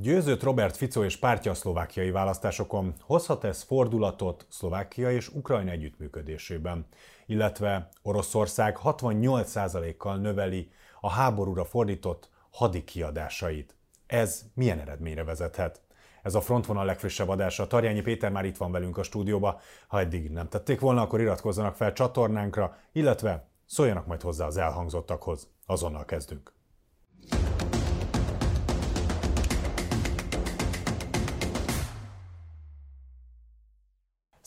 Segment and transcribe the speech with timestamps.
[0.00, 2.94] Győzött Robert Fico és pártja a szlovákiai választásokon.
[3.00, 6.86] Hozhat ez fordulatot Szlovákia és Ukrajna együttműködésében,
[7.26, 10.70] illetve Oroszország 68%-kal növeli
[11.00, 13.76] a háborúra fordított hadi kiadásait.
[14.06, 15.80] Ez milyen eredményre vezethet?
[16.22, 17.66] Ez a Frontvonal legfrissebb adása.
[17.66, 19.60] Tarjányi Péter már itt van velünk a stúdióba.
[19.86, 25.48] Ha eddig nem tették volna, akkor iratkozzanak fel csatornánkra, illetve szóljanak majd hozzá az elhangzottakhoz.
[25.66, 26.53] Azonnal kezdünk.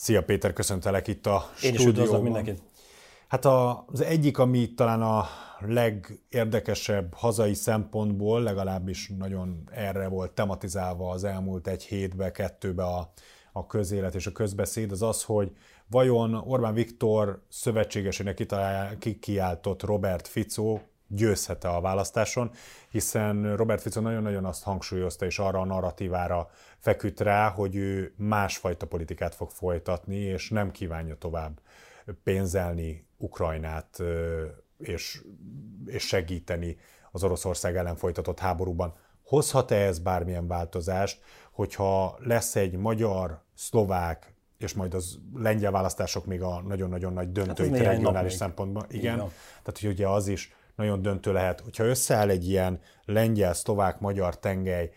[0.08, 2.62] Szia Péter, köszöntelek itt a Én is üdvözlök mindenkit.
[3.28, 5.26] Hát az egyik, ami talán a
[5.58, 13.12] legérdekesebb hazai szempontból, legalábbis nagyon erre volt tematizálva az elmúlt egy hétbe, kettőbe a,
[13.52, 15.52] a közélet és a közbeszéd, az az, hogy
[15.86, 18.46] vajon Orbán Viktor szövetségesének
[18.98, 22.50] kikiáltott Robert Fico győzhet-e a választáson,
[22.90, 28.86] hiszen Robert Fico nagyon-nagyon azt hangsúlyozta, és arra a narratívára feküdt rá, hogy ő másfajta
[28.86, 31.60] politikát fog folytatni, és nem kívánja tovább
[32.22, 34.02] pénzelni Ukrajnát,
[34.78, 35.22] és,
[35.86, 36.76] és segíteni
[37.10, 38.94] az Oroszország ellen folytatott háborúban.
[39.24, 41.20] Hozhat-e ez bármilyen változást,
[41.52, 47.68] hogyha lesz egy magyar, szlovák, és majd az lengyel választások még a nagyon-nagyon nagy döntő
[47.68, 48.84] hát regionális szempontban.
[48.88, 49.30] Igen, Igen.
[49.62, 51.60] tehát hogy ugye az is nagyon döntő lehet.
[51.60, 54.90] Hogyha összeáll egy ilyen lengyel, szlovák, magyar tengely,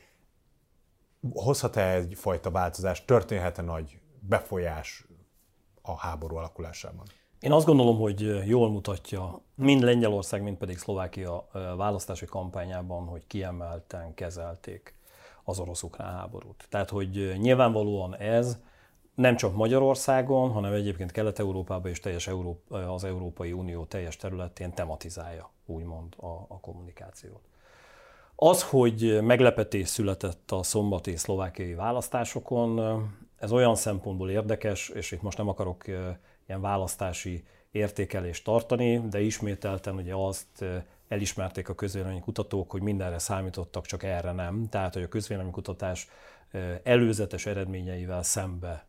[1.34, 5.06] hozhat-e egyfajta változást, történhet-e nagy befolyás
[5.82, 7.06] a háború alakulásában?
[7.40, 14.14] Én azt gondolom, hogy jól mutatja mind Lengyelország, mind pedig Szlovákia választási kampányában, hogy kiemelten
[14.14, 14.96] kezelték
[15.44, 16.66] az orosz-ukrán háborút.
[16.70, 18.60] Tehát, hogy nyilvánvalóan ez
[19.22, 25.50] nem csak Magyarországon, hanem egyébként Kelet-Európában és teljes Európa, az Európai Unió teljes területén tematizálja,
[25.66, 27.42] úgymond, a, a kommunikációt.
[28.36, 32.80] Az, hogy meglepetés született a szombati szlovákiai választásokon,
[33.38, 35.88] ez olyan szempontból érdekes, és itt most nem akarok
[36.48, 40.66] ilyen választási értékelést tartani, de ismételten ugye azt
[41.08, 44.68] elismerték a közvéleménykutatók, hogy mindenre számítottak, csak erre nem.
[44.70, 46.08] Tehát, hogy a közvéleménykutatás
[46.84, 48.86] előzetes eredményeivel szembe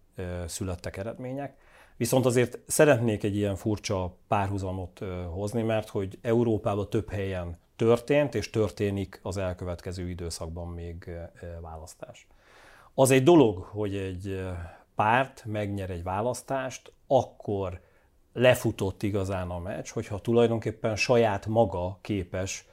[0.47, 1.57] születtek eredmények.
[1.97, 5.01] Viszont azért szeretnék egy ilyen furcsa párhuzamot
[5.31, 11.11] hozni, mert hogy Európában több helyen történt és történik az elkövetkező időszakban még
[11.61, 12.27] választás.
[12.95, 14.45] Az egy dolog, hogy egy
[14.95, 17.81] párt megnyer egy választást, akkor
[18.33, 22.67] lefutott igazán a meccs, hogyha tulajdonképpen saját maga képes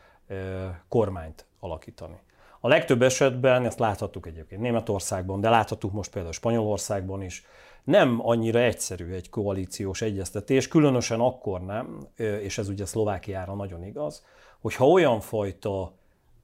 [0.87, 2.19] kormányt alakítani.
[2.59, 7.45] A legtöbb esetben, ezt láthattuk egyébként Németországban, de láthattuk most például Spanyolországban is,
[7.83, 14.25] nem annyira egyszerű egy koalíciós egyeztetés, különösen akkor nem, és ez ugye Szlovákiára nagyon igaz,
[14.59, 15.93] hogyha olyan fajta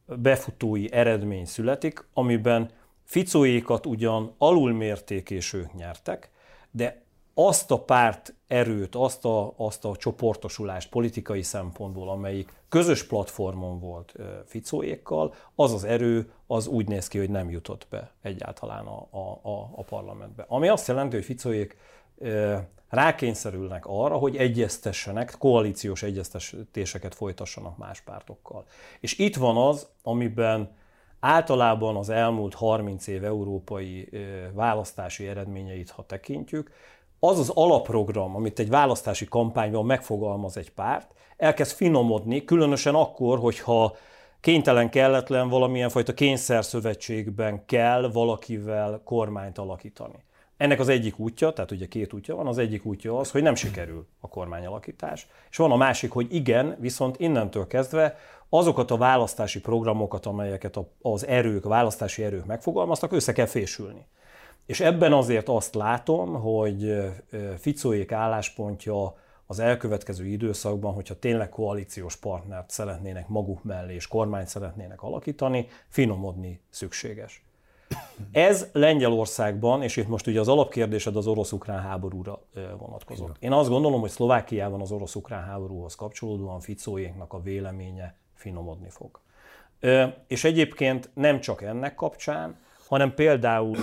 [0.06, 2.70] befutói eredmény születik, amiben
[3.04, 6.30] Ficóékat ugyan alulmérték és ők nyertek,
[6.72, 7.05] de
[7.38, 14.14] azt a párt erőt, azt a, azt a csoportosulást politikai szempontból, amelyik közös platformon volt
[14.46, 19.08] Ficóékkal, az az erő az úgy néz ki, hogy nem jutott be egyáltalán a,
[19.42, 20.46] a, a parlamentbe.
[20.48, 21.78] Ami azt jelenti, hogy Ficóék
[22.90, 28.66] rákényszerülnek arra, hogy egyeztessenek, koalíciós egyeztetéseket folytassanak más pártokkal.
[29.00, 30.76] És itt van az, amiben
[31.20, 34.10] általában az elmúlt 30 év európai
[34.54, 36.72] választási eredményeit, ha tekintjük,
[37.20, 43.96] az az alapprogram, amit egy választási kampányban megfogalmaz egy párt, elkezd finomodni, különösen akkor, hogyha
[44.40, 50.24] kénytelen, kelletlen valamilyen fajta kényszerszövetségben kell valakivel kormányt alakítani.
[50.58, 53.56] Ennek az egyik útja, tehát ugye két útja van, az egyik útja az, hogy nem
[53.56, 58.18] sikerül a kormányalakítás, és van a másik, hogy igen, viszont innentől kezdve
[58.50, 64.06] azokat a választási programokat, amelyeket az erők, a választási erők megfogalmaztak, össze kell fésülni.
[64.66, 67.04] És ebben azért azt látom, hogy
[67.58, 69.16] Ficóék álláspontja
[69.46, 76.62] az elkövetkező időszakban, hogyha tényleg koalíciós partnert szeretnének maguk mellé és kormányt szeretnének alakítani, finomodni
[76.70, 77.46] szükséges.
[78.32, 82.42] Ez Lengyelországban, és itt most ugye az alapkérdésed az orosz-ukrán háborúra
[82.78, 83.36] vonatkozott.
[83.40, 89.20] Én azt gondolom, hogy Szlovákiában az orosz-ukrán háborúhoz kapcsolódóan Ficóéknak a véleménye finomodni fog.
[90.28, 92.58] És egyébként nem csak ennek kapcsán,
[92.96, 93.78] hanem például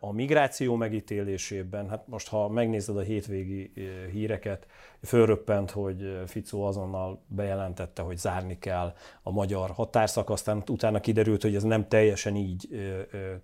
[0.00, 3.72] a migráció megítélésében, hát most ha megnézed a hétvégi
[4.12, 4.66] híreket,
[5.02, 11.54] fölröppent, hogy Ficó azonnal bejelentette, hogy zárni kell a magyar határszak, aztán utána kiderült, hogy
[11.54, 12.68] ez nem teljesen így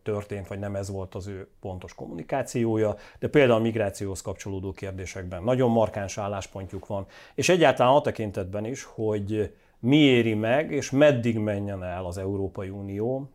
[0.03, 5.43] történt, vagy nem ez volt az ő pontos kommunikációja, de például a migrációhoz kapcsolódó kérdésekben
[5.43, 11.39] nagyon markáns álláspontjuk van, és egyáltalán a tekintetben is, hogy mi éri meg, és meddig
[11.39, 13.29] menjen el az Európai Unió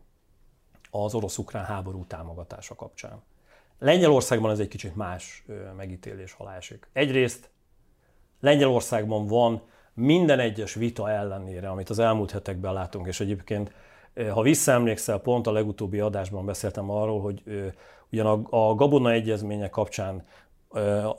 [0.90, 3.22] az orosz-ukrán háború támogatása kapcsán.
[3.78, 5.44] Lengyelországban ez egy kicsit más
[5.76, 6.88] megítélés alá esik.
[6.92, 7.50] Egyrészt
[8.40, 9.62] Lengyelországban van
[9.94, 13.72] minden egyes vita ellenére, amit az elmúlt hetekben látunk, és egyébként,
[14.30, 17.42] ha visszaemlékszel, pont a legutóbbi adásban beszéltem arról, hogy
[18.12, 20.26] ugyan a, a Gabona egyezménye kapcsán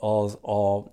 [0.00, 0.84] az, a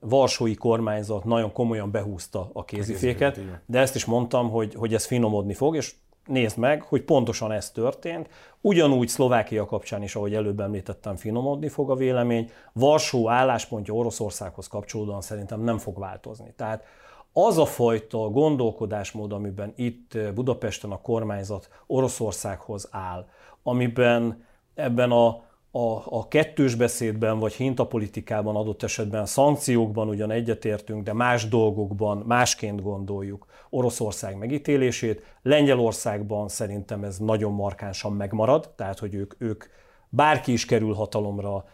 [0.00, 5.54] Varsói kormányzat nagyon komolyan behúzta a kéziféket, de ezt is mondtam, hogy, hogy ez finomodni
[5.54, 5.94] fog, és
[6.26, 8.28] nézd meg, hogy pontosan ez történt.
[8.60, 12.50] Ugyanúgy Szlovákia kapcsán is, ahogy előbb említettem, finomodni fog a vélemény.
[12.72, 16.52] Varsó álláspontja Oroszországhoz kapcsolódóan szerintem nem fog változni.
[16.56, 16.84] Tehát
[17.32, 23.26] az a fajta gondolkodásmód, amiben itt Budapesten a kormányzat Oroszországhoz áll,
[23.62, 24.44] amiben
[24.74, 25.44] ebben a
[25.76, 32.82] a, a kettős beszédben vagy hintapolitikában adott esetben szankciókban ugyan egyetértünk, de más dolgokban másként
[32.82, 35.22] gondoljuk Oroszország megítélését.
[35.42, 39.64] Lengyelországban szerintem ez nagyon markánsan megmarad, tehát hogy ők, ők
[40.08, 41.64] bárki is kerül hatalomra.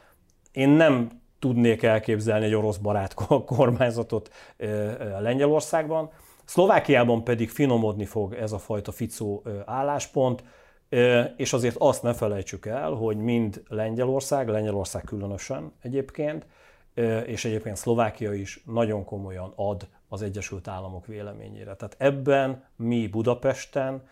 [0.53, 1.09] Én nem
[1.39, 3.15] tudnék elképzelni egy orosz barát
[3.47, 4.31] kormányzatot
[5.21, 6.11] Lengyelországban.
[6.45, 10.43] Szlovákiában pedig finomodni fog ez a fajta ficó álláspont
[11.37, 16.47] és azért azt ne felejtsük el, hogy mind Lengyelország, Lengyelország különösen egyébként,
[17.27, 21.75] és egyébként Szlovákia is nagyon komolyan ad az Egyesült Államok véleményére.
[21.75, 24.03] Tehát ebben mi Budapesten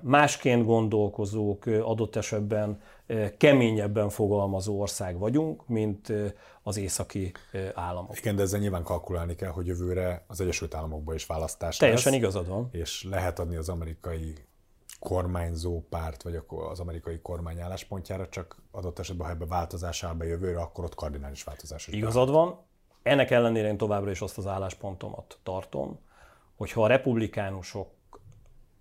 [0.00, 2.80] másként gondolkozók, adott esetben
[3.36, 6.12] keményebben fogalmazó ország vagyunk, mint
[6.62, 7.32] az északi
[7.74, 8.18] államok.
[8.18, 12.20] Igen, de ezzel nyilván kalkulálni kell, hogy jövőre az Egyesült Államokban is választás Teljesen lesz,
[12.20, 12.68] igazad van.
[12.72, 14.34] És lehet adni az amerikai
[15.02, 20.24] kormányzó párt, vagy az amerikai kormány álláspontjára, csak adott esetben, ha ebbe változás áll be
[20.24, 21.94] jövőre, akkor ott kardinális változás is.
[21.94, 22.58] Igazad van.
[23.02, 25.98] Ennek ellenére én továbbra is azt az álláspontomat tartom,
[26.56, 27.90] hogy ha a republikánusok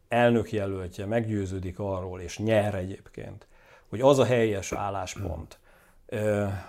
[0.07, 3.47] elnökjelöltje meggyőződik arról, és nyer egyébként,
[3.89, 5.59] hogy az a helyes álláspont,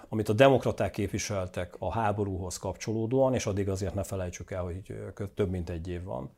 [0.09, 5.51] amit a demokraták képviseltek a háborúhoz kapcsolódóan, és addig azért ne felejtsük el, hogy több
[5.51, 6.31] mint egy év van,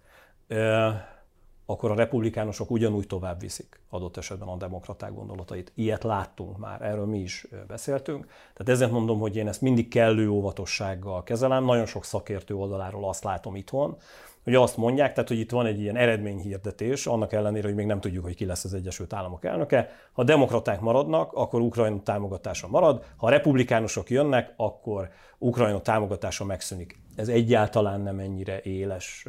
[1.66, 5.72] akkor a republikánusok ugyanúgy tovább viszik adott esetben a demokraták gondolatait.
[5.74, 8.26] Ilyet láttunk már, erről mi is beszéltünk.
[8.26, 11.64] Tehát ezért mondom, hogy én ezt mindig kellő óvatossággal kezelem.
[11.64, 13.96] Nagyon sok szakértő oldaláról azt látom itthon,
[14.44, 18.00] hogy azt mondják, tehát hogy itt van egy ilyen eredményhirdetés, annak ellenére, hogy még nem
[18.00, 19.90] tudjuk, hogy ki lesz az Egyesült Államok elnöke.
[20.12, 25.08] Ha a demokraták maradnak, akkor Ukrajna támogatása marad, ha a republikánusok jönnek, akkor
[25.38, 27.02] Ukrajna támogatása megszűnik.
[27.16, 29.26] Ez egyáltalán nem ennyire éles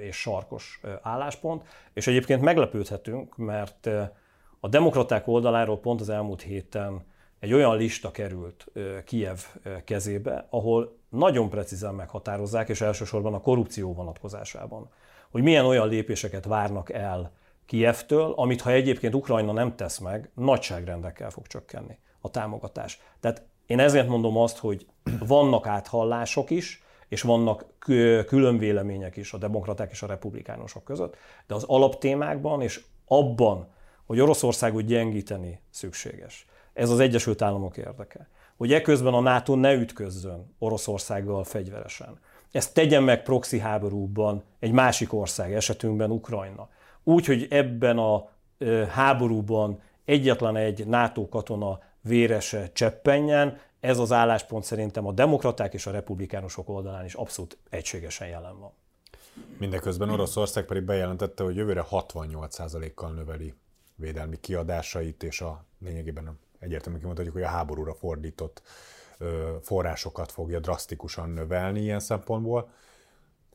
[0.00, 3.88] és sarkos álláspont, és egyébként meglepődhetünk, mert
[4.60, 7.06] a demokraták oldaláról pont az elmúlt héten
[7.38, 8.66] egy olyan lista került
[9.04, 9.38] Kiev
[9.84, 14.90] kezébe, ahol nagyon precízen meghatározzák, és elsősorban a korrupció vonatkozásában,
[15.30, 17.32] hogy milyen olyan lépéseket várnak el
[17.66, 23.00] Kievtől, amit ha egyébként Ukrajna nem tesz meg, nagyságrendekkel fog csökkenni a támogatás.
[23.20, 24.86] Tehát én ezért mondom azt, hogy
[25.18, 27.64] vannak áthallások is, és vannak
[28.26, 31.16] külön vélemények is a demokraták és a republikánusok között,
[31.46, 33.68] de az alaptémákban és abban,
[34.06, 36.46] hogy Oroszországot gyengíteni szükséges.
[36.72, 38.28] Ez az Egyesült Államok érdeke
[38.58, 42.18] hogy eközben a NATO ne ütközzön Oroszországgal fegyveresen.
[42.52, 46.68] Ezt tegyen meg proxy háborúban egy másik ország, esetünkben Ukrajna.
[47.04, 48.28] Úgy, hogy ebben a
[48.88, 55.90] háborúban egyetlen egy NATO katona vérese cseppenjen, ez az álláspont szerintem a demokraták és a
[55.90, 58.72] republikánusok oldalán is abszolút egységesen jelen van.
[59.58, 63.54] Mindeközben Oroszország pedig bejelentette, hogy jövőre 68%-kal növeli
[63.94, 68.62] védelmi kiadásait, és a lényegében egyértelműen kimondhatjuk, hogy a háborúra fordított
[69.62, 72.70] forrásokat fogja drasztikusan növelni ilyen szempontból.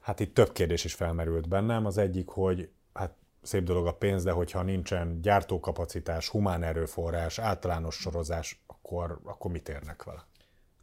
[0.02, 1.86] Hát itt több kérdés is felmerült bennem.
[1.86, 3.14] Az egyik, hogy hát
[3.44, 9.70] szép dolog a pénz, de hogyha nincsen gyártókapacitás, humán erőforrás, általános sorozás, akkor, akkor mit
[9.70, 10.26] érnek vele?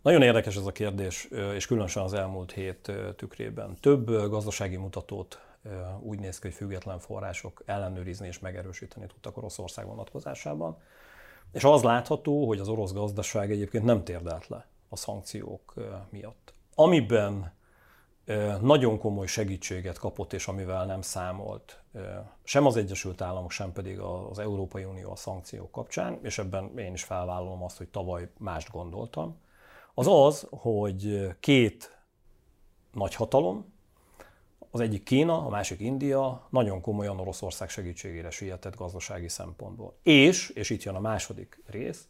[0.02, 3.76] Nagyon érdekes ez a kérdés, és különösen az elmúlt hét tükrében.
[3.80, 5.40] Több gazdasági mutatót
[6.00, 10.78] úgy néz ki, hogy független források ellenőrizni és megerősíteni tudtak Oroszország vonatkozásában.
[11.52, 15.74] És az látható, hogy az orosz gazdaság egyébként nem térdelt le a szankciók
[16.10, 16.52] miatt.
[16.74, 17.52] Amiben
[18.60, 21.82] nagyon komoly segítséget kapott, és amivel nem számolt
[22.44, 26.92] sem az Egyesült Államok, sem pedig az Európai Unió a szankciók kapcsán, és ebben én
[26.92, 29.38] is felvállalom azt, hogy tavaly mást gondoltam,
[29.94, 31.98] az az, hogy két
[32.92, 33.72] nagyhatalom,
[34.70, 39.96] az egyik Kína, a másik India nagyon komolyan Oroszország segítségére sietett gazdasági szempontból.
[40.02, 42.06] És, és itt jön a második rész,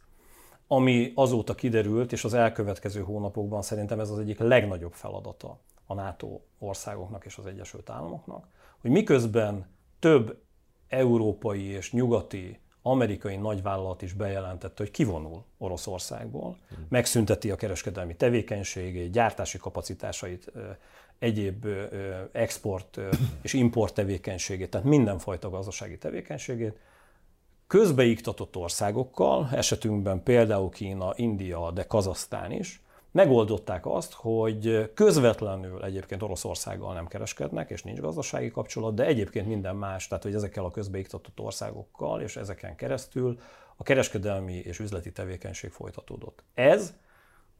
[0.67, 5.59] ami azóta kiderült, és az elkövetkező hónapokban szerintem ez az egyik legnagyobb feladata
[5.91, 8.47] a NATO országoknak és az Egyesült Államoknak,
[8.81, 9.65] hogy miközben
[9.99, 10.41] több
[10.87, 16.57] európai és nyugati amerikai nagyvállalat is bejelentette, hogy kivonul Oroszországból,
[16.89, 20.51] megszünteti a kereskedelmi tevékenységét, gyártási kapacitásait,
[21.19, 21.67] egyéb
[22.31, 22.99] export
[23.41, 26.79] és import tevékenységét, tehát mindenfajta gazdasági tevékenységét,
[27.67, 32.81] közbeiktatott országokkal, esetünkben például Kína, India, de Kazasztán is,
[33.11, 39.75] megoldották azt, hogy közvetlenül egyébként Oroszországgal nem kereskednek, és nincs gazdasági kapcsolat, de egyébként minden
[39.75, 43.39] más, tehát hogy ezekkel a közbeiktatott országokkal és ezeken keresztül
[43.75, 46.43] a kereskedelmi és üzleti tevékenység folytatódott.
[46.53, 46.93] Ez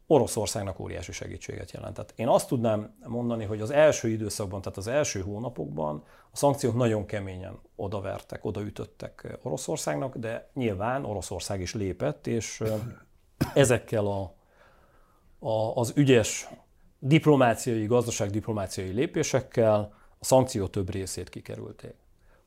[0.08, 2.14] Oroszországnak óriási segítséget jelentett.
[2.16, 7.06] Én azt tudnám mondani, hogy az első időszakban, tehát az első hónapokban a szankciók nagyon
[7.06, 12.64] keményen odavertek, odaütöttek Oroszországnak, de nyilván Oroszország is lépett, és
[13.54, 14.34] ezekkel a
[15.44, 16.50] a, az ügyes
[17.00, 21.96] diplomáciai, gazdaságdiplomáciai lépésekkel a szankció több részét kikerülték.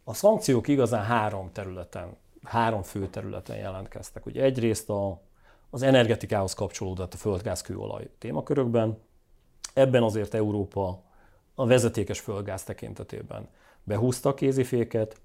[0.05, 4.27] A szankciók igazán három területen, három fő területen jelentkeztek.
[4.27, 5.21] Ugye egyrészt a,
[5.71, 8.99] az energetikához kapcsolódott a földgáz kőolaj témakörökben.
[9.73, 11.03] Ebben azért Európa
[11.55, 13.49] a vezetékes földgáz tekintetében
[13.83, 15.21] behúzta a kéziféket,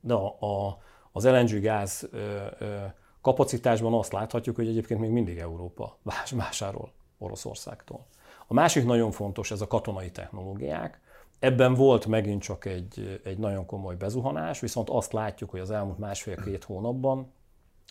[0.00, 0.78] de a, a,
[1.12, 2.76] az LNG gáz ö, ö,
[3.20, 5.98] kapacitásban azt láthatjuk, hogy egyébként még mindig Európa
[6.30, 6.92] vásárol
[7.24, 8.06] Oroszországtól.
[8.46, 11.00] A másik nagyon fontos, ez a katonai technológiák.
[11.38, 15.98] Ebben volt megint csak egy, egy nagyon komoly bezuhanás, viszont azt látjuk, hogy az elmúlt
[15.98, 17.32] másfél-két hónapban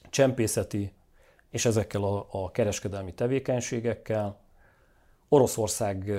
[0.09, 0.93] csempészeti
[1.49, 4.39] és ezekkel a, a kereskedelmi tevékenységekkel
[5.29, 6.11] Oroszország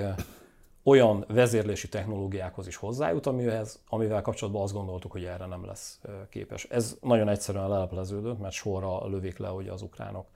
[0.82, 6.64] olyan vezérlési technológiákhoz is hozzájut, amihez, amivel kapcsolatban azt gondoltuk, hogy erre nem lesz képes.
[6.64, 10.26] Ez nagyon egyszerűen lelepleződött, mert sorra lövik le hogy az ukránok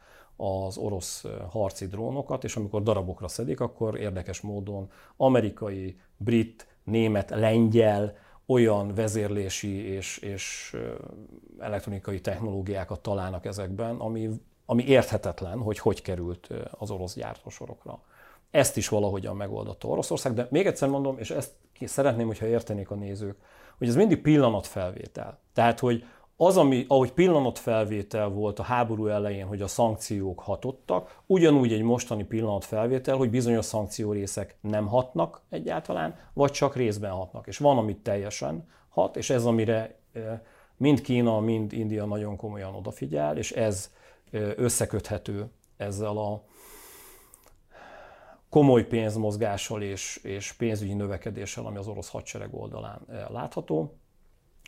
[0.40, 8.16] az orosz harci drónokat, és amikor darabokra szedik, akkor érdekes módon amerikai, brit, német, lengyel,
[8.46, 10.76] olyan vezérlési és, és
[11.58, 14.30] elektronikai technológiákat találnak ezekben, ami,
[14.66, 18.00] ami érthetetlen, hogy hogy került az orosz gyártósorokra.
[18.50, 22.94] Ezt is valahogyan megoldotta Oroszország, de még egyszer mondom, és ezt szeretném, hogyha értenék a
[22.94, 23.36] nézők,
[23.78, 25.38] hogy ez mindig pillanatfelvétel.
[25.52, 26.04] Tehát, hogy
[26.40, 32.24] az, ami, ahogy pillanatfelvétel volt a háború elején, hogy a szankciók hatottak, ugyanúgy egy mostani
[32.24, 37.46] pillanatfelvétel, hogy bizonyos szankciórészek nem hatnak egyáltalán, vagy csak részben hatnak.
[37.46, 39.98] És van, amit teljesen hat, és ez, amire
[40.76, 43.92] mind Kína, mind India nagyon komolyan odafigyel, és ez
[44.56, 46.44] összeköthető ezzel a
[48.48, 53.98] komoly pénzmozgással és, és pénzügyi növekedéssel, ami az orosz hadsereg oldalán látható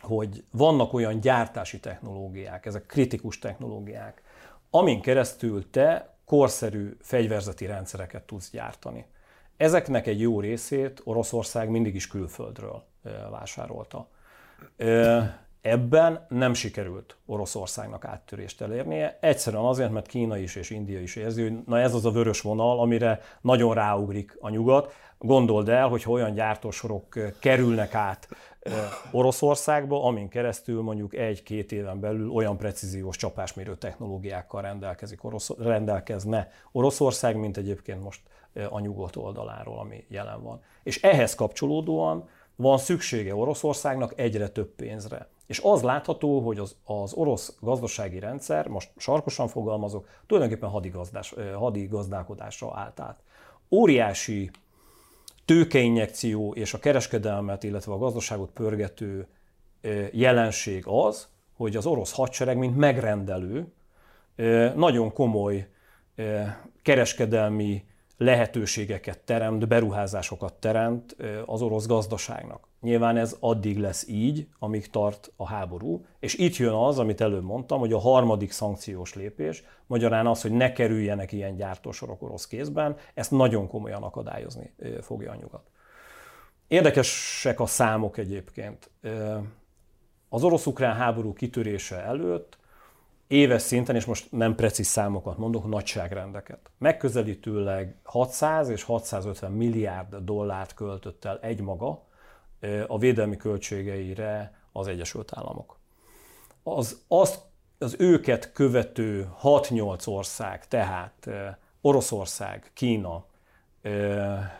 [0.01, 4.21] hogy vannak olyan gyártási technológiák, ezek kritikus technológiák,
[4.69, 9.05] amin keresztül te korszerű fegyverzeti rendszereket tudsz gyártani.
[9.57, 12.83] Ezeknek egy jó részét Oroszország mindig is külföldről
[13.29, 14.07] vásárolta.
[15.61, 21.41] Ebben nem sikerült Oroszországnak áttörést elérnie, egyszerűen azért, mert Kína is és India is érzi,
[21.41, 24.93] hogy na ez az a vörös vonal, amire nagyon ráugrik a nyugat.
[25.23, 28.27] Gondold el, hogy olyan gyártósorok kerülnek át
[29.11, 37.35] Oroszországba, amin keresztül mondjuk egy-két éven belül olyan precíziós csapásmérő technológiákkal rendelkezik Orosz, rendelkezne Oroszország,
[37.35, 38.21] mint egyébként most
[38.69, 40.61] a nyugodt oldaláról, ami jelen van.
[40.83, 45.27] És ehhez kapcsolódóan van szüksége Oroszországnak egyre több pénzre.
[45.47, 52.71] És az látható, hogy az, az orosz gazdasági rendszer, most sarkosan fogalmazok, tulajdonképpen hadigazdás, hadigazdálkodásra
[52.75, 53.19] állt át.
[53.69, 54.51] Óriási
[55.51, 59.27] tőkeinjekció és a kereskedelmet, illetve a gazdaságot pörgető
[60.11, 63.67] jelenség az, hogy az orosz hadsereg, mint megrendelő,
[64.75, 65.67] nagyon komoly
[66.81, 67.83] kereskedelmi
[68.17, 71.15] lehetőségeket teremt, beruházásokat teremt
[71.45, 72.67] az orosz gazdaságnak.
[72.81, 77.43] Nyilván ez addig lesz így, amíg tart a háború, és itt jön az, amit előbb
[77.43, 82.95] mondtam, hogy a harmadik szankciós lépés, magyarán az, hogy ne kerüljenek ilyen gyártósorok orosz kézben,
[83.13, 85.69] ezt nagyon komolyan akadályozni fogja a nyugat.
[86.67, 88.89] Érdekesek a számok egyébként.
[90.29, 92.57] Az orosz-ukrán háború kitörése előtt
[93.27, 96.71] éves szinten, és most nem precíz számokat mondok, nagyságrendeket.
[96.77, 102.09] Megközelítőleg 600 és 650 milliárd dollárt költött el egymaga
[102.87, 105.79] a védelmi költségeire az Egyesült Államok.
[106.63, 107.39] Az, az,
[107.77, 111.27] az őket követő 6-8 ország, tehát
[111.81, 113.25] Oroszország, Kína,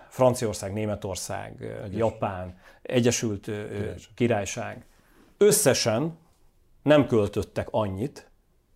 [0.09, 1.97] Franciaország, Németország, Egyes.
[1.97, 4.11] Japán, Egyesült Királyság.
[4.15, 4.85] Királyság
[5.37, 6.17] összesen
[6.81, 8.30] nem költöttek annyit,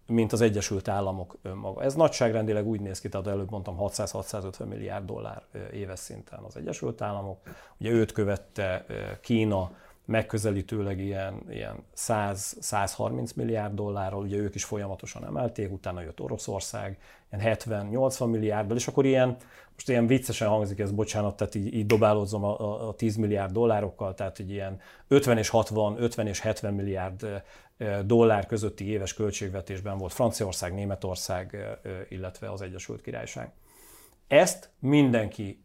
[0.07, 1.83] mint az Egyesült Államok önmaga.
[1.83, 7.01] Ez nagyságrendileg úgy néz ki, tehát előbb mondtam 600-650 milliárd dollár éves szinten az Egyesült
[7.01, 7.37] Államok.
[7.77, 8.85] Ugye őt követte
[9.21, 9.71] Kína
[10.05, 16.97] megközelítőleg ilyen, ilyen 100-130 milliárd dollárról, ugye ők is folyamatosan emelték, utána jött Oroszország,
[17.31, 19.37] ilyen 70-80 milliárddal, és akkor ilyen,
[19.73, 24.13] most ilyen viccesen hangzik ez, bocsánat, tehát így, így dobálózom a, a 10 milliárd dollárokkal,
[24.13, 27.43] tehát egy ilyen 50 és 60, 50 és 70 milliárd
[28.05, 31.57] dollár közötti éves költségvetésben volt Franciaország, Németország,
[32.09, 33.51] illetve az Egyesült Királyság.
[34.27, 35.63] Ezt mindenki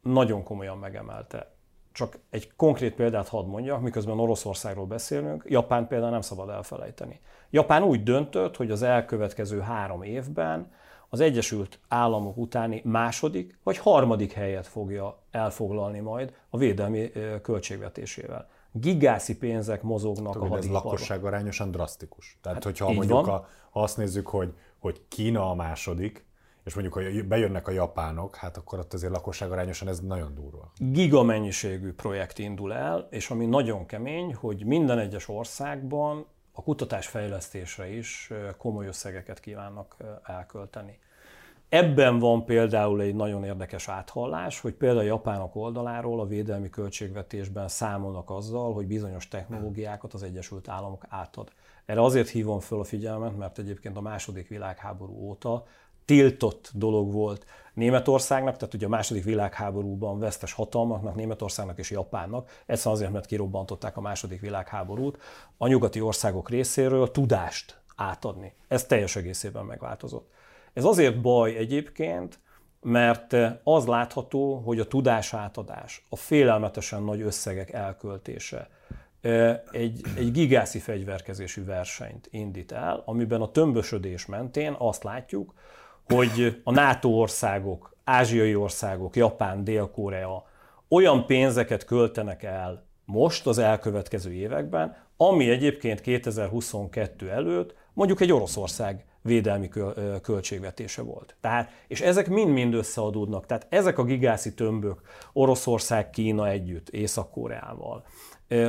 [0.00, 1.54] nagyon komolyan megemelte.
[1.92, 7.20] Csak egy konkrét példát hadd mondjak, miközben Oroszországról beszélünk, Japán például nem szabad elfelejteni.
[7.50, 10.70] Japán úgy döntött, hogy az elkövetkező három évben
[11.08, 17.10] az Egyesült Államok utáni második vagy harmadik helyet fogja elfoglalni majd a védelmi
[17.42, 18.48] költségvetésével.
[18.72, 20.90] Gigászi pénzek mozognak Tudom, a Ez hadiparban.
[20.92, 22.38] lakosság arányosan drasztikus.
[22.42, 23.34] Tehát, hát hogyha mondjuk van.
[23.34, 26.24] a, ha azt nézzük, hogy, hogy Kína a második,
[26.64, 30.72] és mondjuk hogy bejönnek a japánok, hát akkor ott azért lakosság arányosan ez nagyon durva.
[30.76, 37.88] Giga mennyiségű projekt indul el, és ami nagyon kemény, hogy minden egyes országban a kutatásfejlesztésre
[37.88, 40.98] is komoly összegeket kívánnak elkölteni.
[41.68, 47.68] Ebben van például egy nagyon érdekes áthallás, hogy például a japánok oldaláról a védelmi költségvetésben
[47.68, 51.52] számolnak azzal, hogy bizonyos technológiákat az Egyesült Államok átad.
[51.84, 55.64] Erre azért hívom föl a figyelmet, mert egyébként a második világháború óta
[56.04, 62.94] tiltott dolog volt Németországnak, tehát ugye a második világháborúban vesztes hatalmaknak, Németországnak és Japánnak, egyszerűen
[62.94, 65.18] azért, mert kirobbantották a második világháborút,
[65.56, 68.52] a nyugati országok részéről tudást átadni.
[68.68, 70.30] Ez teljes egészében megváltozott.
[70.72, 72.38] Ez azért baj egyébként,
[72.80, 78.68] mert az látható, hogy a tudásátadás, a félelmetesen nagy összegek elköltése
[79.70, 85.54] egy, egy gigászi fegyverkezésű versenyt indít el, amiben a tömbösödés mentén azt látjuk,
[86.08, 90.44] hogy a NATO országok, ázsiai országok, Japán, Dél-Korea
[90.88, 99.04] olyan pénzeket költenek el most az elkövetkező években, ami egyébként 2022 előtt mondjuk egy Oroszország
[99.22, 99.68] védelmi
[100.22, 101.36] költségvetése volt.
[101.40, 103.46] Tehát, és ezek mind-mind összeadódnak.
[103.46, 105.00] Tehát ezek a gigászi tömbök,
[105.32, 108.04] Oroszország, Kína együtt, Észak-Koreával,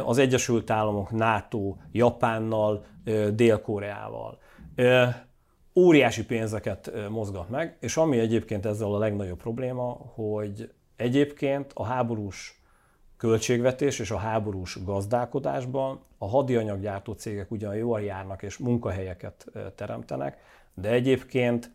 [0.05, 2.85] az Egyesült Államok, NATO, Japánnal,
[3.33, 4.39] Dél-Koreával,
[5.75, 12.61] óriási pénzeket mozgat meg, és ami egyébként ezzel a legnagyobb probléma, hogy egyébként a háborús
[13.17, 20.37] költségvetés és a háborús gazdálkodásban a hadianyaggyártó cégek ugyan jól járnak és munkahelyeket teremtenek,
[20.73, 21.71] de egyébként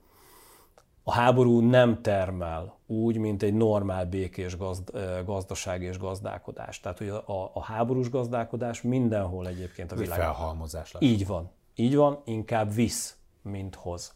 [1.02, 4.90] a háború nem termel úgy, mint egy normál békés gazd,
[5.24, 6.80] gazdaság és gazdálkodás.
[6.80, 10.24] Tehát, hogy a, a háborús gazdálkodás mindenhol egyébként a világon.
[10.24, 11.02] Felhalmozás lesz.
[11.02, 11.50] Így van.
[11.74, 13.17] Így van, inkább visz,
[13.48, 14.14] mint hoz.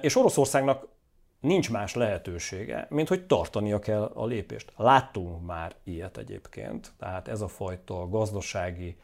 [0.00, 0.88] És Oroszországnak
[1.40, 4.72] nincs más lehetősége, mint hogy tartania kell a lépést.
[4.76, 8.96] Láttunk már ilyet egyébként, tehát ez a fajta gazdasági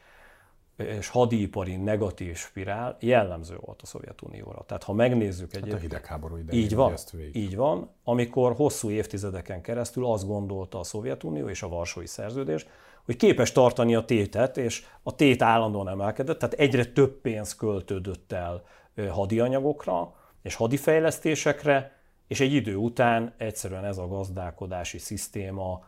[0.75, 4.63] és hadipari negatív spirál jellemző volt a Szovjetunióra.
[4.67, 5.71] Tehát ha megnézzük egyébként...
[5.71, 7.35] Hát a hidegháború idején így van, ezt végig.
[7.35, 12.65] így van, amikor hosszú évtizedeken keresztül azt gondolta a Szovjetunió és a Varsói Szerződés,
[13.05, 18.31] hogy képes tartani a tétet, és a tét állandóan emelkedett, tehát egyre több pénz költődött
[18.31, 18.63] el
[19.09, 25.83] hadianyagokra és hadifejlesztésekre, és egy idő után egyszerűen ez a gazdálkodási szisztéma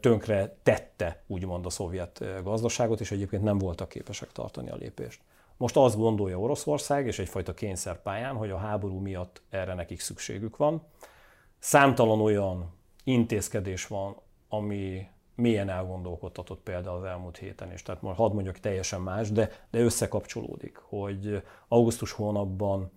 [0.00, 5.20] tönkre tette, úgymond a szovjet gazdaságot, és egyébként nem voltak képesek tartani a lépést.
[5.56, 10.82] Most azt gondolja Oroszország, és egyfajta kényszerpályán, hogy a háború miatt erre nekik szükségük van.
[11.58, 14.16] Számtalan olyan intézkedés van,
[14.48, 17.82] ami milyen elgondolkodtatott például az elmúlt héten is.
[17.82, 22.90] Tehát most hadd mondjak teljesen más, de, de összekapcsolódik, hogy augusztus hónapban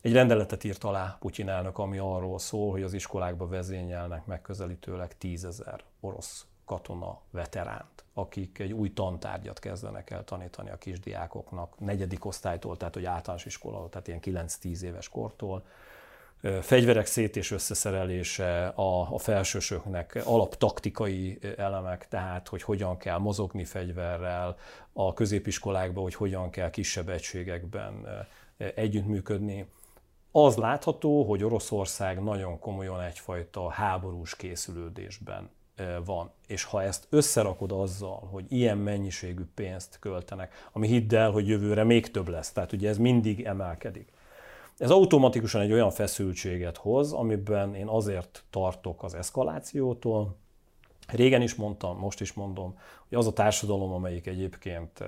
[0.00, 5.80] egy rendeletet írt alá Putyin elnök, ami arról szól, hogy az iskolákba vezényelnek megközelítőleg tízezer
[6.00, 12.94] orosz katona veteránt, akik egy új tantárgyat kezdenek el tanítani a kisdiákoknak, negyedik osztálytól, tehát
[12.94, 15.66] hogy általános iskola, tehát ilyen 9-10 éves kortól,
[16.60, 24.56] fegyverek szét- és összeszerelése, a, a felsősöknek alaptaktikai elemek, tehát hogy hogyan kell mozogni fegyverrel,
[24.92, 28.06] a középiskolákban, hogy hogyan kell kisebb egységekben
[28.74, 29.66] együttműködni.
[30.30, 35.50] Az látható, hogy Oroszország nagyon komolyan egyfajta háborús készülődésben
[36.04, 36.30] van.
[36.46, 41.84] És ha ezt összerakod azzal, hogy ilyen mennyiségű pénzt költenek, ami hidd el, hogy jövőre
[41.84, 44.12] még több lesz, tehát ugye ez mindig emelkedik.
[44.78, 50.36] Ez automatikusan egy olyan feszültséget hoz, amiben én azért tartok az eszkalációtól.
[51.08, 55.04] Régen is mondtam, most is mondom, hogy az a társadalom, amelyik egyébként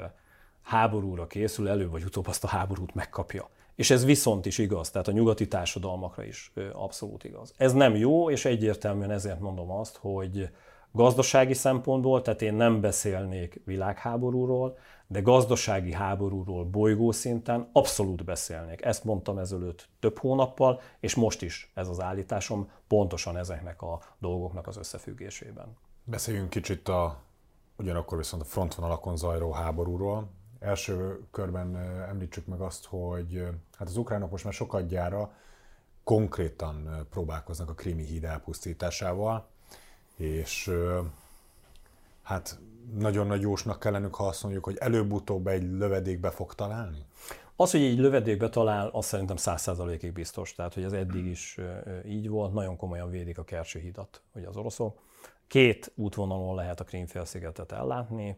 [0.62, 3.48] háborúra készül, elő vagy utóbb azt a háborút megkapja.
[3.74, 7.54] És ez viszont is igaz, tehát a nyugati társadalmakra is abszolút igaz.
[7.56, 10.48] Ez nem jó, és egyértelműen ezért mondom azt, hogy
[10.92, 18.84] Gazdasági szempontból, tehát én nem beszélnék világháborúról, de gazdasági háborúról bolygószinten abszolút beszélnék.
[18.84, 24.66] Ezt mondtam ezelőtt több hónappal, és most is ez az állításom pontosan ezeknek a dolgoknak
[24.66, 25.76] az összefüggésében.
[26.04, 27.18] Beszéljünk kicsit a,
[27.76, 30.28] ugyanakkor viszont a frontvonalakon zajló háborúról.
[30.58, 31.76] Első körben
[32.08, 35.32] említsük meg azt, hogy hát az ukránok most már sokadjára
[36.04, 39.46] konkrétan próbálkoznak a krimi híd elpusztításával,
[40.16, 40.70] és
[42.22, 42.58] hát
[42.94, 47.04] nagyon nagy jósnak kell lennünk, ha azt mondjuk, hogy előbb-utóbb egy lövedékbe fog találni?
[47.56, 50.54] Az, hogy egy lövedékbe talál, az szerintem száz százalékig biztos.
[50.54, 51.58] Tehát, hogy ez eddig is
[52.06, 54.98] így volt, nagyon komolyan védik a Kercsi hidat, ugye az oroszok.
[55.46, 58.36] Két útvonalon lehet a Krímfélszigetet ellátni.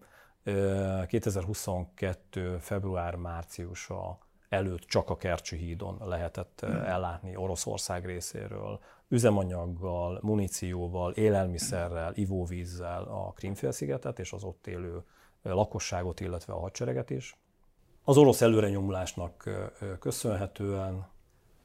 [1.07, 2.59] 2022.
[2.61, 13.33] február-márciusa előtt csak a Kercsi hídon lehetett ellátni Oroszország részéről üzemanyaggal, munícióval, élelmiszerrel, ivóvízzel a
[13.33, 15.03] Krímfélszigetet és az ott élő
[15.43, 17.37] lakosságot, illetve a hadsereget is.
[18.05, 19.51] Az orosz előrenyomulásnak
[20.01, 21.07] köszönhetően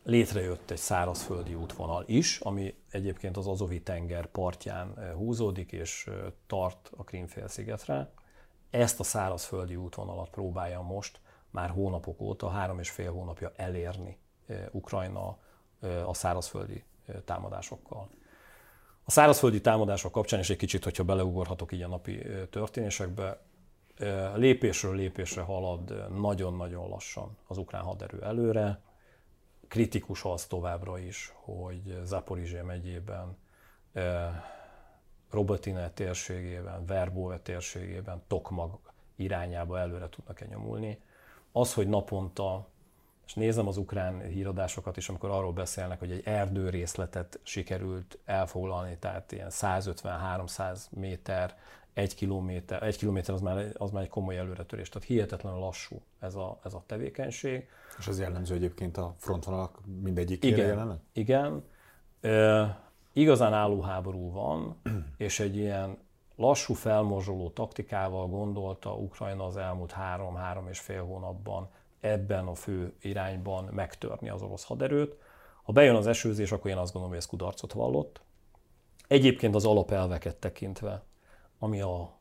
[0.03, 6.09] létrejött egy szárazföldi útvonal is, ami egyébként az Azovi tenger partján húzódik és
[6.47, 8.11] tart a Krímfélszigetre.
[8.69, 11.19] Ezt a szárazföldi útvonalat próbálja most
[11.53, 14.17] már hónapok óta, három és fél hónapja elérni
[14.71, 15.37] Ukrajna
[16.05, 16.83] a szárazföldi
[17.25, 18.09] támadásokkal.
[19.03, 23.41] A szárazföldi támadások kapcsán is egy kicsit, hogyha beleugorhatok így a napi történésekbe,
[24.35, 28.79] lépésről lépésre halad nagyon-nagyon lassan az ukrán haderő előre.
[29.67, 33.37] Kritikus az továbbra is, hogy Zaporizsé megyében,
[35.29, 38.79] Robotine térségében, Verbove térségében, Tokmag
[39.15, 41.01] irányába előre tudnak-e nyomulni.
[41.53, 42.67] Az, hogy naponta
[43.25, 48.97] és nézem az ukrán híradásokat is, amikor arról beszélnek, hogy egy erdő részletet sikerült elfoglalni,
[48.99, 51.57] tehát ilyen 150-300 méter,
[51.93, 56.35] egy kilométer, egy kilométer az már, az már egy komoly előretörés, tehát hihetetlenül lassú ez
[56.35, 57.67] a, ez a tevékenység.
[57.97, 60.97] És ez jellemző egyébként a frontvonalak mindegyik igen, jelenleg?
[61.13, 61.63] Igen.
[62.21, 62.77] E,
[63.13, 64.75] igazán álló háború van,
[65.17, 65.97] és egy ilyen
[66.35, 71.69] lassú felmorzsoló taktikával gondolta Ukrajna az elmúlt három-három és fél hónapban
[71.99, 75.17] ebben a fő irányban megtörni az orosz haderőt.
[75.63, 78.21] Ha bejön az esőzés, akkor én azt gondolom, hogy ez kudarcot vallott.
[79.07, 81.03] Egyébként az alapelveket tekintve,
[81.59, 82.17] ami a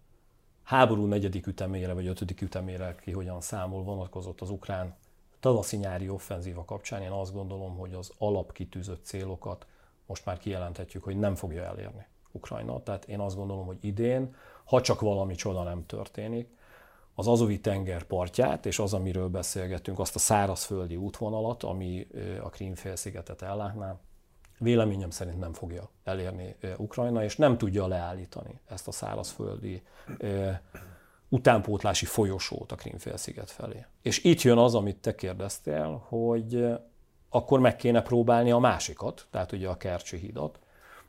[0.63, 4.97] háború negyedik ütemére vagy ötödik ütemére ki hogyan számol vonatkozott az ukrán
[5.41, 9.67] tavaszi-nyári offenzíva kapcsán, én azt gondolom, hogy az alapkitűzött célokat
[10.07, 12.83] most már kijelenthetjük, hogy nem fogja elérni Ukrajna.
[12.83, 16.49] Tehát én azt gondolom, hogy idén, ha csak valami csoda nem történik,
[17.15, 22.07] az Azovi tenger partját, és az, amiről beszélgettünk, azt a szárazföldi útvonalat, ami
[22.43, 23.99] a Krímfélszigetet ellátná,
[24.59, 29.83] véleményem szerint nem fogja elérni Ukrajna, és nem tudja leállítani ezt a szárazföldi
[31.29, 33.87] utánpótlási folyosót a Krímfélsziget felé.
[34.03, 36.67] És itt jön az, amit te kérdeztél, hogy
[37.29, 40.59] akkor meg kéne próbálni a másikat, tehát ugye a Kercsi hídat,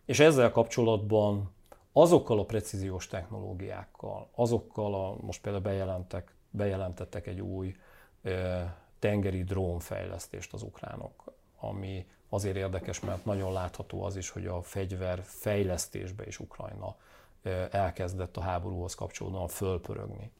[0.06, 1.52] és ezzel kapcsolatban
[1.92, 7.76] azokkal a precíziós technológiákkal, azokkal a, most például bejelentek, bejelentettek egy új
[8.24, 14.62] e, tengeri drónfejlesztést az ukránok, ami azért érdekes, mert nagyon látható az is, hogy a
[14.62, 16.96] fegyver fejlesztésbe is Ukrajna
[17.72, 20.32] elkezdett a háborúhoz kapcsolódóan fölpörögni.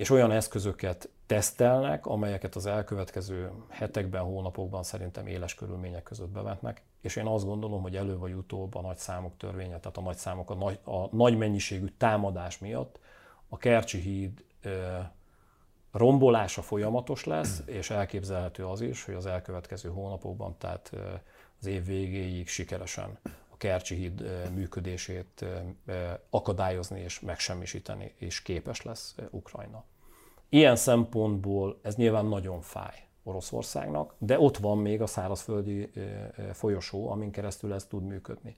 [0.00, 7.16] És olyan eszközöket tesztelnek, amelyeket az elkövetkező hetekben, hónapokban szerintem éles körülmények között bevetnek, és
[7.16, 10.50] én azt gondolom, hogy elő vagy utóbb a nagy számok törvénye, tehát a nagy számok,
[10.50, 12.98] a nagy, a nagy mennyiségű támadás miatt
[13.48, 15.12] a Kercsi híd e,
[15.92, 20.92] rombolása folyamatos lesz, és elképzelhető az is, hogy az elkövetkező hónapokban, tehát
[21.60, 23.18] az év végéig sikeresen
[23.60, 25.44] Kercsi híd működését
[26.30, 29.84] akadályozni és megsemmisíteni, és képes lesz Ukrajna.
[30.48, 35.90] Ilyen szempontból ez nyilván nagyon fáj Oroszországnak, de ott van még a szárazföldi
[36.52, 38.56] folyosó, amin keresztül ez tud működni.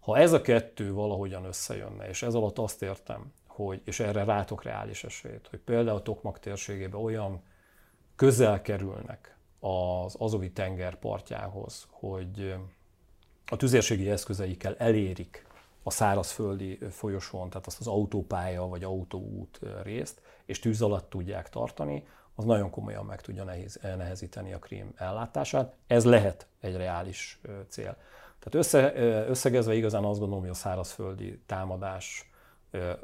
[0.00, 4.62] Ha ez a kettő valahogyan összejönne, és ez alatt azt értem, hogy, és erre rátok
[4.62, 7.42] reális esélyt, hogy például a Tokmak térségében olyan
[8.16, 12.54] közel kerülnek az Azovi tenger partjához, hogy
[13.50, 15.46] a tüzérségi eszközeikkel elérik
[15.82, 22.06] a szárazföldi folyosón, tehát azt az autópálya vagy autóút részt, és tűz alatt tudják tartani,
[22.34, 25.74] az nagyon komolyan meg tudja nehéz, nehezíteni a krím ellátását.
[25.86, 27.96] Ez lehet egy reális cél.
[28.38, 28.94] Tehát össze,
[29.28, 32.30] összegezve igazán azt gondolom, hogy a szárazföldi támadás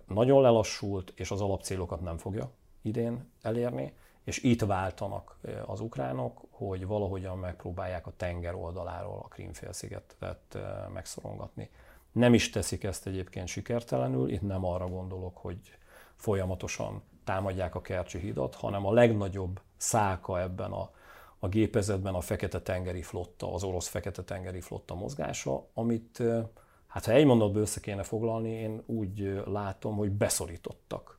[0.07, 2.51] nagyon lelassult, és az alapcélokat nem fogja
[2.83, 3.93] idén elérni,
[4.27, 10.59] és itt váltanak az ukránok, hogy valahogyan megpróbálják a tenger oldaláról a Krímfélszigetet
[10.93, 11.71] megszorongatni.
[12.12, 15.59] Nem is teszik ezt egyébként sikertelenül, itt nem arra gondolok, hogy
[16.17, 20.91] folyamatosan támadják a Kercsi hidat, hanem a legnagyobb száka ebben a,
[21.39, 26.23] a gépezetben a Fekete-tengeri flotta, az orosz Fekete-tengeri flotta mozgása, amit
[26.87, 31.16] hát ha egy mondatba össze kéne foglalni, én úgy látom, hogy beszorítottak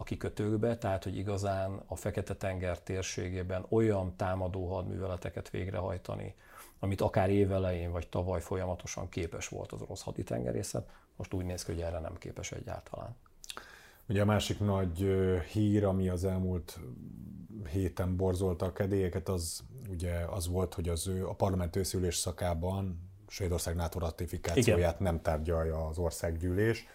[0.00, 6.34] a kikötőkbe, tehát hogy igazán a Fekete-tenger térségében olyan támadó hadműveleteket végrehajtani,
[6.78, 11.72] amit akár évelején vagy tavaly folyamatosan képes volt az orosz haditengerészet, most úgy néz ki,
[11.72, 13.16] hogy erre nem képes egyáltalán.
[14.08, 15.06] Ugye a másik nagy
[15.52, 16.78] hír, ami az elmúlt
[17.70, 23.10] héten borzolta a kedélyeket, az ugye az volt, hogy az ő a parlament őszülés szakában
[23.28, 25.12] Svédország NATO ratifikációját Igen.
[25.12, 26.86] nem tárgyalja az országgyűlés.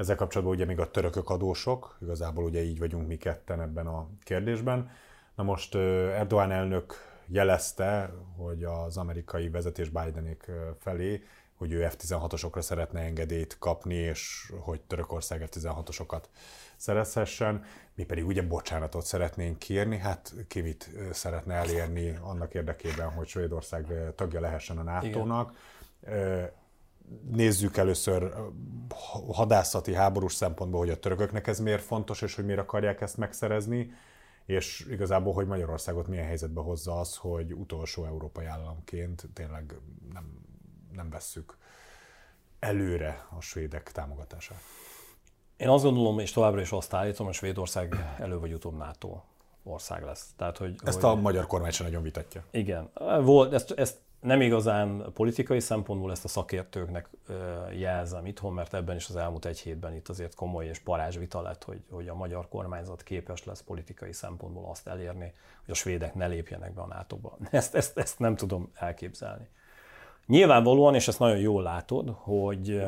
[0.00, 4.08] Ezzel kapcsolatban ugye még a törökök adósok, igazából ugye így vagyunk mi ketten ebben a
[4.22, 4.90] kérdésben.
[5.34, 6.94] Na most Erdoğan elnök
[7.26, 11.22] jelezte, hogy az amerikai vezetés Bidenék felé
[11.54, 16.22] hogy ő F-16-osokra szeretne engedélyt kapni, és hogy Törökország F-16-osokat
[16.76, 17.64] szerezhessen.
[17.94, 24.12] Mi pedig ugye bocsánatot szeretnénk kérni, hát ki mit szeretne elérni annak érdekében, hogy Svédország
[24.14, 25.52] tagja lehessen a NATO-nak.
[27.30, 28.34] Nézzük először
[29.28, 33.92] hadászati, háborús szempontból, hogy a törököknek ez miért fontos, és hogy miért akarják ezt megszerezni,
[34.46, 39.74] és igazából, hogy Magyarországot milyen helyzetbe hozza az, hogy utolsó európai államként tényleg
[40.12, 40.40] nem
[40.92, 41.56] nem vesszük
[42.58, 44.60] előre a svédek támogatását.
[45.56, 49.20] Én azt gondolom, és továbbra is azt állítom, hogy Svédország elő vagy utóbb NATO
[49.62, 50.26] ország lesz.
[50.36, 52.44] Tehát, hogy, ezt hogy, a magyar kormány sem nagyon vitatja.
[52.50, 52.90] Igen.
[53.22, 57.08] Volt, ezt, ezt nem igazán politikai szempontból ezt a szakértőknek
[57.72, 61.40] jelzem itthon, mert ebben is az elmúlt egy hétben itt azért komoly és parázs vita
[61.40, 65.32] lett, hogy, hogy a magyar kormányzat képes lesz politikai szempontból azt elérni,
[65.64, 67.36] hogy a svédek ne lépjenek be a NATO-ba.
[67.50, 69.48] Ezt, ezt, ezt nem tudom elképzelni.
[70.26, 72.84] Nyilvánvalóan, és ezt nagyon jól látod, hogy,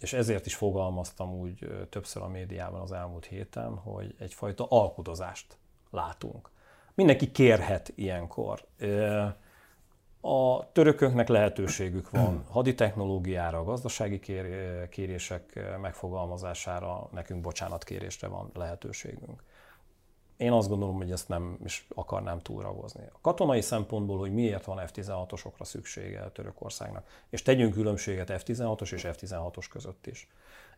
[0.00, 5.56] és ezért is fogalmaztam úgy többször a médiában az elmúlt héten, hogy egyfajta alkudozást
[5.90, 6.50] látunk.
[6.94, 8.64] Mindenki kérhet ilyenkor.
[10.26, 14.20] A törököknek lehetőségük van haditechnológiára, gazdasági
[14.90, 19.42] kérések megfogalmazására, nekünk bocsánatkérésre van lehetőségünk
[20.36, 23.02] én azt gondolom, hogy ezt nem is akarnám túlragozni.
[23.12, 29.06] A katonai szempontból, hogy miért van F-16-osokra szüksége a Törökországnak, és tegyünk különbséget F-16-os és
[29.12, 30.28] F-16-os között is.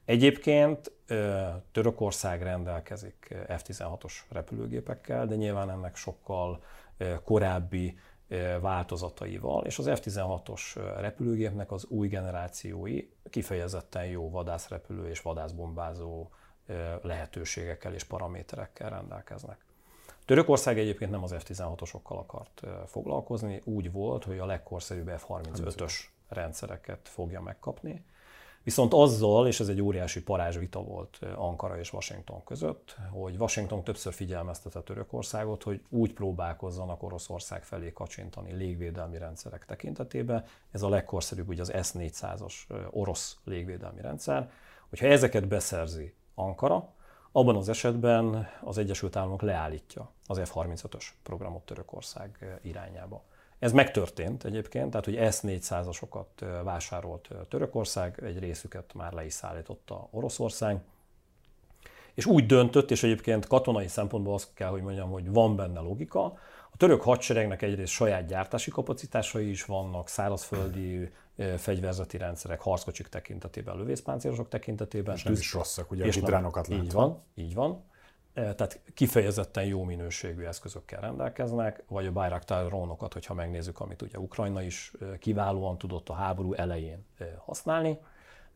[0.05, 0.93] Egyébként
[1.73, 6.63] Törökország rendelkezik F-16-os repülőgépekkel, de nyilván ennek sokkal
[7.25, 7.99] korábbi
[8.61, 10.61] változataival, és az F-16-os
[10.99, 16.29] repülőgépnek az új generációi kifejezetten jó vadászrepülő és vadászbombázó
[17.03, 19.65] lehetőségekkel és paraméterekkel rendelkeznek.
[20.25, 25.93] Törökország egyébként nem az F-16-osokkal akart foglalkozni, úgy volt, hogy a legkorszerűbb F-35-ös
[26.29, 28.05] rendszereket fogja megkapni.
[28.67, 34.13] Viszont azzal, és ez egy óriási parázsvita volt Ankara és Washington között, hogy Washington többször
[34.13, 40.45] figyelmeztette Törökországot, hogy úgy próbálkozzanak Oroszország felé kacsintani légvédelmi rendszerek tekintetében.
[40.71, 42.53] Ez a legkorszerűbb ugye az S-400-as
[42.91, 44.51] orosz légvédelmi rendszer,
[44.89, 46.89] hogyha ezeket beszerzi Ankara,
[47.33, 53.23] abban az esetben az Egyesült Államok leállítja az F-35-ös programot Törökország irányába.
[53.59, 60.09] Ez megtörtént egyébként, tehát hogy S-400-asokat eh, vásárolt Törökország, egy részüket már le is szállította
[60.11, 60.81] Oroszország,
[62.14, 66.25] és úgy döntött, és egyébként katonai szempontból azt kell, hogy mondjam, hogy van benne logika.
[66.71, 71.11] A török hadseregnek egyrészt saját gyártási kapacitásai is vannak, szárazföldi
[71.57, 75.14] fegyverzeti rendszerek, harckocsik tekintetében, lövészpáncélosok tekintetében.
[75.14, 77.85] És nem is rosszak, ugye és a vitránokat Így van, így van.
[78.37, 84.62] Tehát kifejezetten jó minőségű eszközökkel rendelkeznek, vagy a Bayraktar drónokat, hogyha megnézzük, amit ugye Ukrajna
[84.62, 87.07] is kiválóan tudott a háború elején
[87.44, 87.99] használni.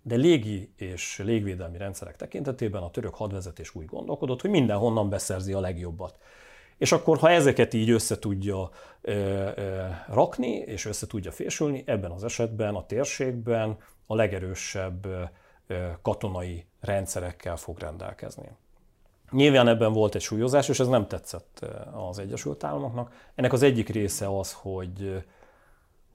[0.02, 5.60] De légi és légvédelmi rendszerek tekintetében a török hadvezetés úgy gondolkodott, hogy mindenhonnan beszerzi a
[5.60, 6.18] legjobbat.
[6.76, 9.12] És akkor, ha ezeket így össze tudja ö,
[9.54, 15.06] ö, rakni, és össze tudja fésülni, ebben az esetben a térségben a legerősebb
[15.66, 18.48] ö, katonai rendszerekkel fog rendelkezni.
[19.30, 23.12] Nyilván ebben volt egy súlyozás, és ez nem tetszett az Egyesült Államoknak.
[23.34, 25.24] Ennek az egyik része az, hogy,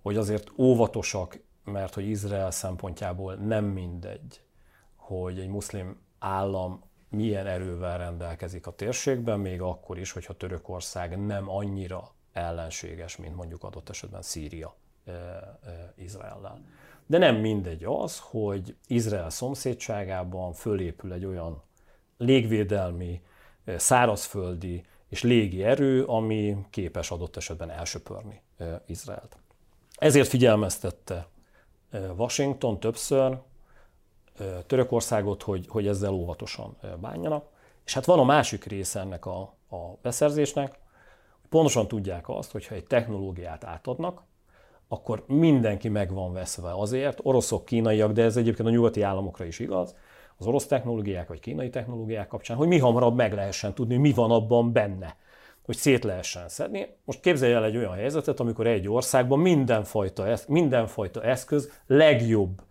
[0.01, 4.41] hogy azért óvatosak, mert hogy Izrael szempontjából nem mindegy,
[4.95, 11.49] hogy egy muszlim állam milyen erővel rendelkezik a térségben, még akkor is, hogyha Törökország nem
[11.49, 14.75] annyira ellenséges, mint mondjuk adott esetben Szíria
[15.05, 15.59] e.
[17.05, 21.61] De nem mindegy az, hogy Izrael szomszédságában fölépül egy olyan
[22.17, 23.21] légvédelmi,
[23.65, 28.41] szárazföldi és légi erő, ami képes adott esetben elsöpörni
[28.85, 29.37] Izraelt.
[29.95, 31.27] Ezért figyelmeztette
[32.17, 33.37] Washington többször
[34.67, 37.45] Törökországot, hogy, hogy ezzel óvatosan bánjanak.
[37.85, 40.79] És hát van a másik része ennek a, a beszerzésnek,
[41.49, 44.21] pontosan tudják azt, hogy ha egy technológiát átadnak,
[44.87, 49.59] akkor mindenki meg van veszve azért, oroszok, kínaiak, de ez egyébként a nyugati államokra is
[49.59, 49.95] igaz,
[50.37, 54.31] az orosz technológiák vagy kínai technológiák kapcsán, hogy mi hamarabb meg lehessen tudni, mi van
[54.31, 55.15] abban benne,
[55.65, 56.87] hogy szét lehessen szedni.
[57.05, 62.61] Most képzelj el egy olyan helyzetet, amikor egy országban mindenfajta, mindenfajta eszköz legjobb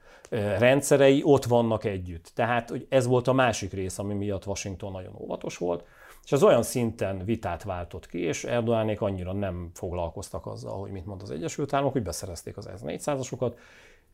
[0.58, 2.30] rendszerei ott vannak együtt.
[2.34, 5.84] Tehát hogy ez volt a másik rész, ami miatt Washington nagyon óvatos volt,
[6.24, 11.06] és az olyan szinten vitát váltott ki, és Erdoánék annyira nem foglalkoztak azzal, hogy mit
[11.06, 13.52] mond az Egyesült Államok, hogy beszerezték az S-400-asokat,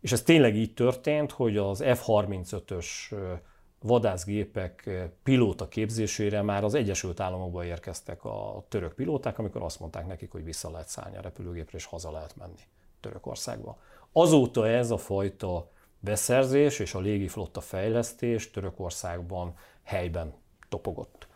[0.01, 2.87] és ez tényleg így történt, hogy az F-35-ös
[3.83, 4.91] vadászgépek
[5.23, 10.45] pilóta képzésére már az Egyesült Államokba érkeztek a török pilóták, amikor azt mondták nekik, hogy
[10.45, 12.63] vissza lehet szállni a repülőgépre, és haza lehet menni
[13.01, 13.79] Törökországba.
[14.13, 20.35] Azóta ez a fajta beszerzés és a légiflotta fejlesztés Törökországban helyben
[20.69, 21.29] topogott.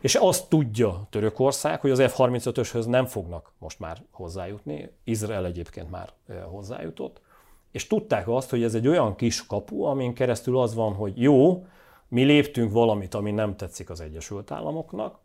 [0.00, 6.12] És azt tudja Törökország, hogy az F-35-öshöz nem fognak most már hozzájutni, Izrael egyébként már
[6.44, 7.20] hozzájutott,
[7.74, 11.66] és tudták azt, hogy ez egy olyan kis kapu, amin keresztül az van, hogy jó,
[12.08, 15.18] mi léptünk valamit, ami nem tetszik az Egyesült Államoknak,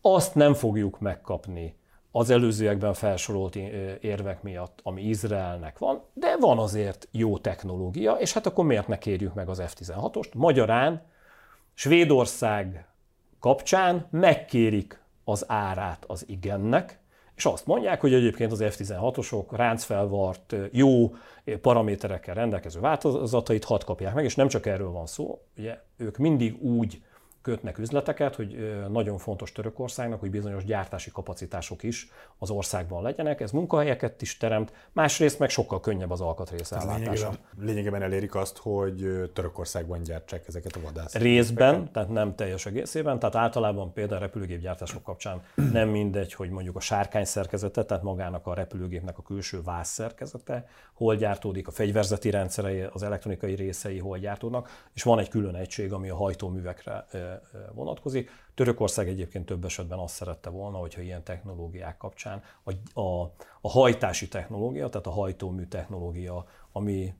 [0.00, 1.76] azt nem fogjuk megkapni
[2.10, 3.56] az előzőekben felsorolt
[4.00, 8.98] érvek miatt, ami Izraelnek van, de van azért jó technológia, és hát akkor miért ne
[8.98, 10.34] kérjük meg az F-16-ost?
[10.34, 11.02] Magyarán
[11.74, 12.88] Svédország
[13.40, 17.00] kapcsán megkérik az árát az igennek,
[17.36, 21.14] és azt mondják, hogy egyébként az F-16-osok ráncfelvart, jó
[21.60, 26.62] paraméterekkel rendelkező változatait hadd kapják meg, és nem csak erről van szó, ugye ők mindig
[26.62, 27.02] úgy
[27.46, 33.40] kötnek üzleteket, hogy nagyon fontos Törökországnak, hogy bizonyos gyártási kapacitások is az országban legyenek.
[33.40, 36.98] Ez munkahelyeket is teremt, másrészt meg sokkal könnyebb az alkatrész ellátása.
[37.00, 41.14] Lényegében, lényegében elérik azt, hogy Törökországban gyártsák ezeket a vadász.
[41.14, 46.76] Részben, tehát nem teljes egészében, tehát általában például a repülőgépgyártások kapcsán nem mindegy, hogy mondjuk
[46.76, 52.30] a sárkány szerkezete, tehát magának a repülőgépnek a külső vász szerkezete, hol gyártódik, a fegyverzeti
[52.30, 57.06] rendszerei, az elektronikai részei hol gyártódnak, és van egy külön egység, ami a hajtóművekre
[57.72, 58.30] vonatkozik.
[58.54, 64.28] Törökország egyébként több esetben azt szerette volna, hogyha ilyen technológiák kapcsán a, a, a hajtási
[64.28, 67.14] technológia, tehát a hajtómű technológia, ami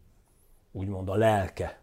[0.73, 1.81] úgymond a lelke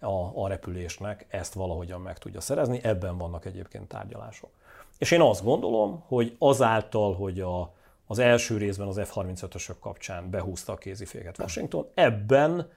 [0.00, 4.50] a, a repülésnek, ezt valahogyan meg tudja szerezni, ebben vannak egyébként tárgyalások.
[4.98, 7.74] És én azt gondolom, hogy azáltal, hogy a,
[8.06, 12.70] az első részben az F-35-ösök kapcsán behúzta a kéziféket Washington, ebben,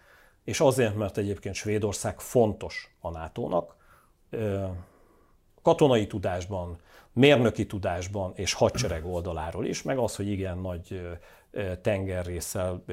[0.44, 3.76] és azért, mert egyébként Svédország fontos a NATO-nak,
[5.66, 6.78] katonai tudásban,
[7.14, 11.02] mérnöki tudásban és hadsereg oldaláról is, meg az, hogy igen nagy
[11.82, 12.84] tengerrészsel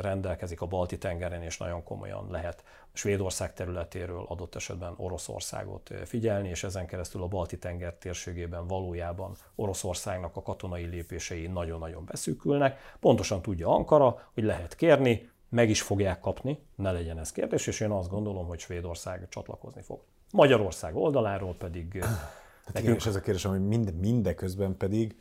[0.00, 6.64] rendelkezik a balti tengeren, és nagyon komolyan lehet Svédország területéről adott esetben Oroszországot figyelni, és
[6.64, 12.78] ezen keresztül a balti tenger térségében valójában Oroszországnak a katonai lépései nagyon-nagyon beszűkülnek.
[13.00, 17.80] Pontosan tudja Ankara, hogy lehet kérni, meg is fogják kapni, ne legyen ez kérdés, és
[17.80, 20.00] én azt gondolom, hogy Svédország csatlakozni fog.
[20.32, 21.88] Magyarország oldaláról pedig...
[21.98, 25.16] Tehát igen, és ez a kérdés, hogy mind, mindeközben pedig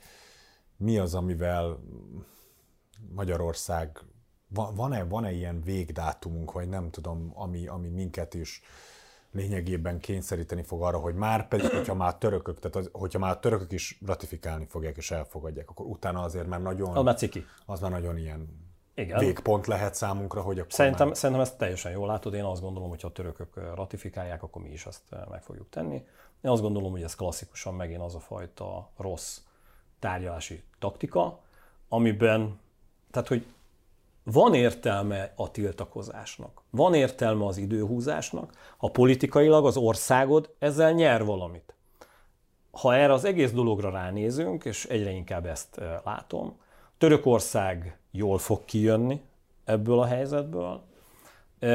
[0.78, 1.80] mi az, amivel
[3.16, 4.00] Magyarország,
[4.76, 8.62] van-e, van-e ilyen végdátumunk, vagy nem tudom, ami, ami minket is
[9.32, 13.72] lényegében kényszeríteni fog arra, hogy már pedig, hogyha már törökök, tehát az, hogyha már törökök
[13.72, 16.98] is ratifikálni fogják és elfogadják, akkor utána azért már nagyon...
[16.98, 17.46] Az már ciki.
[17.66, 18.67] Az már nagyon ilyen
[18.98, 19.20] igen.
[19.20, 21.16] végpont lehet számunkra, hogy akkor szerintem, már...
[21.16, 22.34] szerintem ezt teljesen jól látod.
[22.34, 26.06] Én azt gondolom, hogy ha a törökök ratifikálják, akkor mi is ezt meg fogjuk tenni.
[26.42, 29.40] Én azt gondolom, hogy ez klasszikusan megint az a fajta rossz
[30.00, 31.40] tárgyalási taktika,
[31.90, 32.60] amiben,
[33.12, 33.46] tehát hogy
[34.24, 41.74] van értelme a tiltakozásnak, van értelme az időhúzásnak, ha politikailag az országod ezzel nyer valamit.
[42.72, 46.60] Ha erre az egész dologra ránézünk, és egyre inkább ezt látom,
[46.98, 49.22] Törökország jól fog kijönni
[49.66, 50.82] ebből a helyzetből,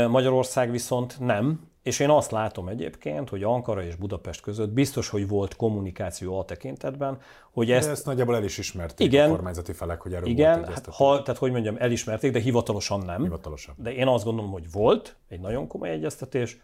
[0.09, 5.29] Magyarország viszont nem, és én azt látom egyébként, hogy Ankara és Budapest között biztos, hogy
[5.29, 7.87] volt kommunikáció a tekintetben, hogy ezt...
[7.87, 10.87] De ezt nagyjából el is ismerték igen, a kormányzati felek, hogy erről igen, volt hát
[10.87, 13.23] ha, tehát hogy mondjam, elismerték, de hivatalosan nem.
[13.23, 13.75] Hivatalosan.
[13.79, 16.61] De én azt gondolom, hogy volt egy nagyon komoly egyeztetés,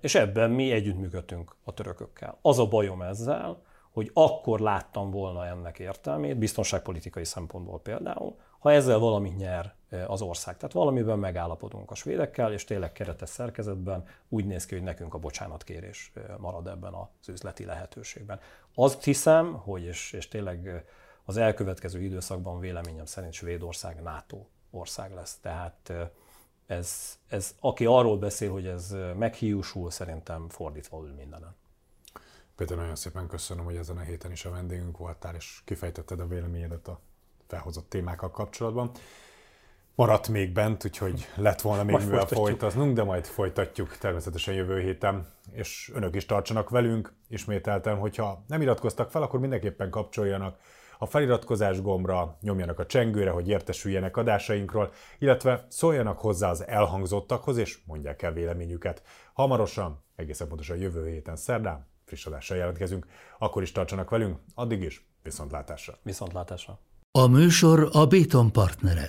[0.00, 2.38] és ebben mi együttműködtünk a törökökkel.
[2.42, 3.62] Az a bajom ezzel,
[3.92, 9.74] hogy akkor láttam volna ennek értelmét, biztonságpolitikai szempontból például, ha ezzel valamit nyer
[10.06, 10.56] az ország.
[10.56, 15.18] Tehát valamiben megállapodunk a svédekkel, és tényleg keretes szerkezetben úgy néz ki, hogy nekünk a
[15.18, 18.40] bocsánatkérés marad ebben az üzleti lehetőségben.
[18.74, 20.84] Azt hiszem, hogy és, és tényleg
[21.24, 25.38] az elkövetkező időszakban véleményem szerint Svédország NATO ország lesz.
[25.38, 25.92] Tehát
[26.66, 31.54] ez, ez, aki arról beszél, hogy ez meghiúsul, szerintem fordítva ül mindenen.
[32.60, 36.26] Péter, nagyon szépen köszönöm, hogy ezen a héten is a vendégünk voltál, és kifejtetted a
[36.26, 37.00] véleményedet a
[37.46, 38.90] felhozott témákkal kapcsolatban.
[39.94, 45.32] Maradt még bent, úgyhogy lett volna még mivel folytatnunk, de majd folytatjuk természetesen jövő héten,
[45.52, 47.12] és önök is tartsanak velünk.
[47.28, 50.58] Ismételtem, hogyha nem iratkoztak fel, akkor mindenképpen kapcsoljanak
[50.98, 57.78] a feliratkozás gombra, nyomjanak a csengőre, hogy értesüljenek adásainkról, illetve szóljanak hozzá az elhangzottakhoz, és
[57.84, 59.02] mondják el véleményüket.
[59.32, 63.06] Hamarosan, egészen pontosan jövő héten szerdán, friss adással jelentkezünk,
[63.38, 65.94] akkor is tartsanak velünk, addig is viszontlátásra.
[66.02, 66.78] Viszontlátásra.
[67.18, 69.08] A műsor a Béton partnere.